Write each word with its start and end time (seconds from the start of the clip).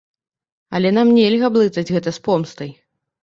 Але 0.77 0.89
нам 0.97 1.11
нельга 1.17 1.47
блытаць 1.57 1.85
гэта 1.97 2.09
з 2.17 2.25
помстай. 2.29 2.73